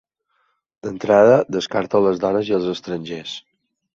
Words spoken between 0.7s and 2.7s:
D'entrada, descarto les dones i els